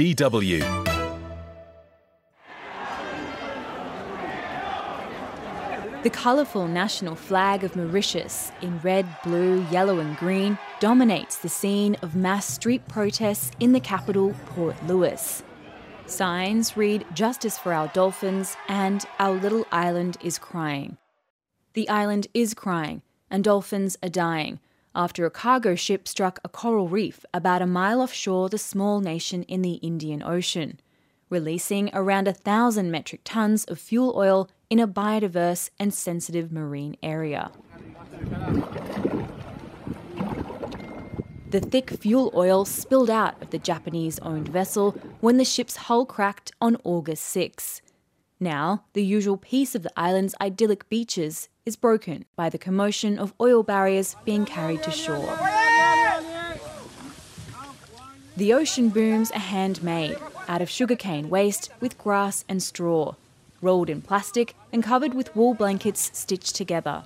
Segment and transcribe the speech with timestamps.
[0.00, 0.60] DW.
[6.02, 11.96] The colourful national flag of Mauritius, in red, blue, yellow, and green, dominates the scene
[12.00, 15.42] of mass street protests in the capital, Port Louis.
[16.06, 20.96] Signs read Justice for our dolphins and Our little island is crying.
[21.74, 24.60] The island is crying, and dolphins are dying
[24.94, 29.42] after a cargo ship struck a coral reef about a mile offshore the small nation
[29.44, 30.80] in the Indian Ocean,
[31.28, 36.96] releasing around a thousand metric tons of fuel oil in a biodiverse and sensitive marine
[37.02, 37.50] area.
[41.50, 46.06] The thick fuel oil spilled out of the Japanese owned vessel when the ship's hull
[46.06, 47.82] cracked on August 6.
[48.42, 53.34] Now, the usual peace of the island's idyllic beaches is broken by the commotion of
[53.38, 55.38] oil barriers being carried to shore.
[58.38, 60.16] The ocean booms are handmade
[60.48, 63.14] out of sugarcane waste with grass and straw,
[63.60, 67.04] rolled in plastic and covered with wool blankets stitched together.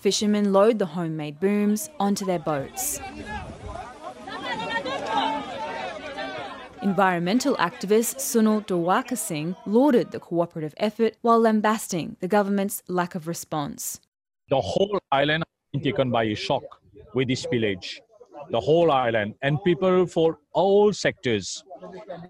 [0.00, 2.98] Fishermen load the homemade booms onto their boats.
[6.84, 14.02] Environmental activist Sunil Dowarkasing lauded the cooperative effort while lambasting the government's lack of response.
[14.50, 16.62] The whole island has been taken by a shock
[17.14, 18.00] with this spillage.
[18.50, 21.64] The whole island and people for all sectors,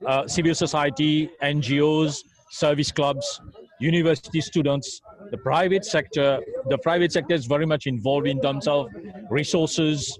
[0.06, 3.40] uh, civil society, NGOs, service clubs,
[3.80, 5.00] university students,
[5.32, 6.38] the private sector.
[6.70, 8.86] The private sector is very much involved in terms of
[9.30, 10.16] resources,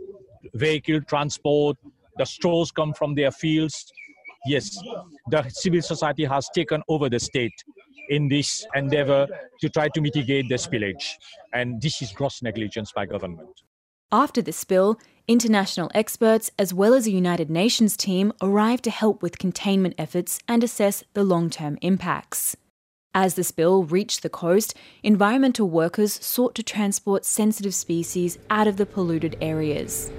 [0.55, 1.77] vehicle transport.
[2.18, 3.92] The straws come from their fields
[4.46, 4.78] yes,
[5.28, 7.54] the civil society has taken over the state
[8.08, 9.26] in this endeavor
[9.60, 11.14] to try to mitigate the spillage.
[11.52, 13.48] And this is gross negligence by government.
[14.12, 19.22] After the spill, international experts as well as a United Nations team arrived to help
[19.22, 22.56] with containment efforts and assess the long term impacts.
[23.16, 28.77] As the spill reached the coast, environmental workers sought to transport sensitive species out of
[28.77, 30.10] the polluted areas.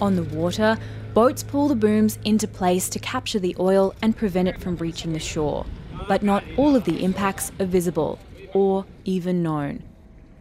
[0.00, 0.78] On the water,
[1.12, 5.12] boats pull the booms into place to capture the oil and prevent it from reaching
[5.12, 5.66] the shore.
[6.06, 8.20] But not all of the impacts are visible
[8.54, 9.82] or even known.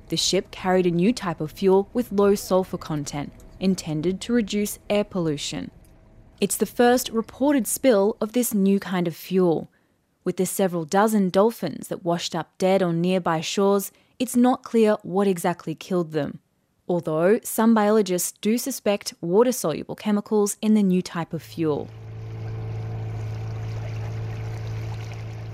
[0.10, 4.78] The ship carried a new type of fuel with low sulfur content, intended to reduce
[4.90, 5.72] air pollution.
[6.40, 9.72] It's the first reported spill of this new kind of fuel.
[10.24, 14.98] With the several dozen dolphins that washed up dead on nearby shores, it's not clear
[15.02, 16.40] what exactly killed them
[16.88, 21.90] although some biologists do suspect water soluble chemicals in the new type of fuel.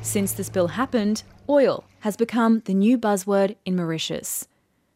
[0.01, 4.47] Since the spill happened, oil has become the new buzzword in Mauritius.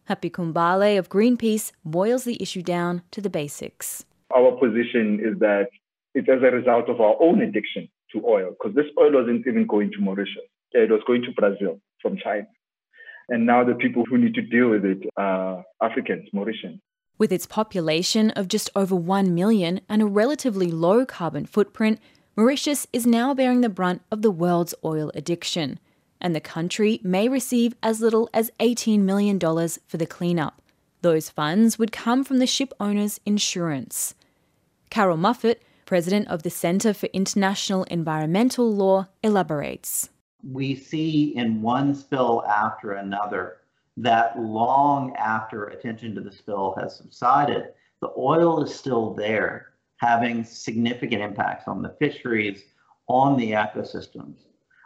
[0.06, 4.06] Happy Khambule of Greenpeace boils the issue down to the basics.
[4.36, 5.70] Our position is that
[6.14, 9.66] it's as a result of our own addiction to oil, because this oil wasn't even
[9.66, 10.46] going to Mauritius.
[10.72, 12.48] It was going to Brazil from China.
[13.30, 16.80] And now the people who need to deal with it are Africans, Mauritians.
[17.18, 22.00] With its population of just over 1 million and a relatively low carbon footprint,
[22.36, 25.80] Mauritius is now bearing the brunt of the world's oil addiction.
[26.22, 30.62] And the country may receive as little as $18 million for the cleanup.
[31.02, 34.16] Those funds would come from the ship owner's insurance.
[34.90, 40.10] Carroll Muffett, president of the Centre for International Environmental Law, elaborates
[40.52, 43.58] we see in one spill after another
[43.98, 50.44] that long after attention to the spill has subsided, the oil is still there, having
[50.44, 52.64] significant impacts on the fisheries,
[53.08, 54.36] on the ecosystems,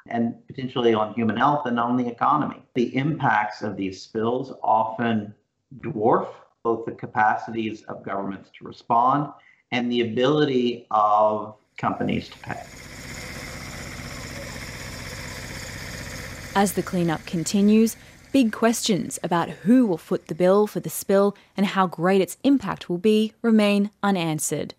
[0.07, 2.63] and potentially on human health and on the economy.
[2.73, 5.35] The impacts of these spills often
[5.79, 6.27] dwarf
[6.63, 9.31] both the capacities of governments to respond
[9.71, 12.61] and the ability of companies to pay.
[16.53, 17.95] As the cleanup continues,
[18.33, 22.37] big questions about who will foot the bill for the spill and how great its
[22.43, 24.73] impact will be remain unanswered.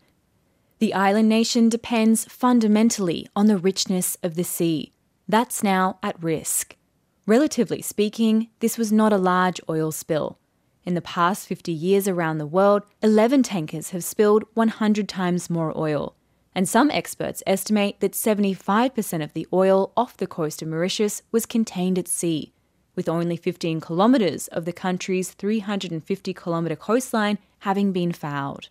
[0.81, 4.93] The island nation depends fundamentally on the richness of the sea.
[5.27, 6.77] That's now at risk.
[7.25, 10.39] Relatively speaking, this was not a large oil spill.
[10.85, 15.73] In the past 50 years around the world, 11 tankers have spilled 100 times more
[15.75, 16.17] oil
[16.55, 21.47] and some experts estimate that 75% of the oil off the coast of Mauritius was
[21.47, 22.53] contained at sea,
[22.95, 28.69] with only 15 kilometres of the country's 350 kilometre coastline having been fouled.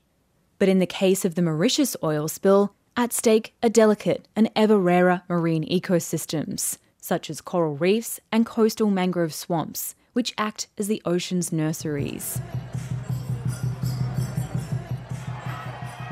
[0.60, 4.78] But in the case of the Mauritius oil spill, at stake are delicate and ever
[4.78, 11.02] rarer marine ecosystems, such as coral reefs and coastal mangrove swamps, which act as the
[11.06, 12.40] ocean's nurseries.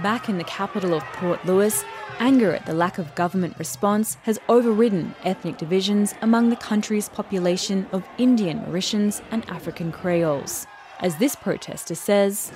[0.03, 1.83] Back in the capital of Port Louis,
[2.19, 7.85] anger at the lack of government response has overridden ethnic divisions among the country's population
[7.91, 10.65] of Indian Mauritians and African Creoles.
[11.01, 12.53] As this protester says,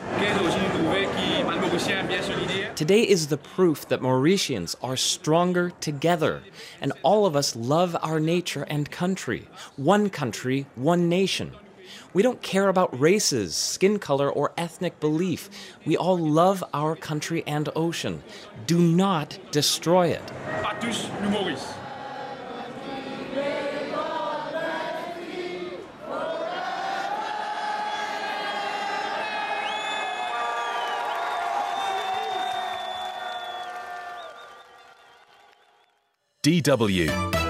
[2.75, 6.43] Today is the proof that Mauritians are stronger together,
[6.79, 9.49] and all of us love our nature and country.
[9.75, 11.51] One country, one nation.
[12.13, 15.49] We don't care about races, skin color, or ethnic belief.
[15.85, 18.23] We all love our country and ocean.
[18.65, 20.31] Do not destroy it.
[36.43, 37.42] DW